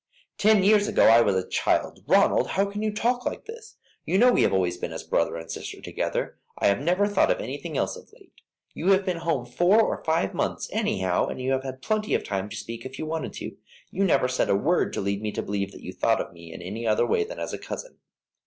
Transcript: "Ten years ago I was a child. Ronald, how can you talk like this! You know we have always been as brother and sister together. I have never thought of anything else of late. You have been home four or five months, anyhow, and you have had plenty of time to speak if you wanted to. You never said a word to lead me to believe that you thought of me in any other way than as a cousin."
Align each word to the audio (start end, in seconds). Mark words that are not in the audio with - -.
"Ten 0.39 0.63
years 0.63 0.87
ago 0.87 1.03
I 1.05 1.21
was 1.21 1.35
a 1.35 1.47
child. 1.47 1.99
Ronald, 2.07 2.47
how 2.57 2.65
can 2.65 2.81
you 2.81 2.91
talk 2.91 3.23
like 3.23 3.45
this! 3.45 3.75
You 4.03 4.17
know 4.17 4.31
we 4.31 4.41
have 4.41 4.51
always 4.51 4.75
been 4.75 4.91
as 4.93 5.03
brother 5.03 5.35
and 5.37 5.51
sister 5.51 5.79
together. 5.79 6.39
I 6.57 6.69
have 6.69 6.79
never 6.81 7.05
thought 7.05 7.29
of 7.29 7.39
anything 7.39 7.77
else 7.77 7.95
of 7.95 8.11
late. 8.11 8.33
You 8.73 8.87
have 8.93 9.05
been 9.05 9.17
home 9.17 9.45
four 9.45 9.79
or 9.79 10.03
five 10.03 10.33
months, 10.33 10.67
anyhow, 10.73 11.27
and 11.27 11.39
you 11.39 11.51
have 11.51 11.61
had 11.61 11.83
plenty 11.83 12.15
of 12.15 12.23
time 12.23 12.49
to 12.49 12.55
speak 12.57 12.83
if 12.83 12.97
you 12.97 13.05
wanted 13.05 13.33
to. 13.33 13.55
You 13.91 14.03
never 14.03 14.27
said 14.27 14.49
a 14.49 14.55
word 14.55 14.91
to 14.93 15.01
lead 15.01 15.21
me 15.21 15.31
to 15.33 15.43
believe 15.43 15.71
that 15.71 15.83
you 15.83 15.93
thought 15.93 16.19
of 16.19 16.33
me 16.33 16.51
in 16.51 16.63
any 16.63 16.87
other 16.87 17.05
way 17.05 17.23
than 17.23 17.37
as 17.37 17.53
a 17.53 17.59
cousin." 17.59 17.99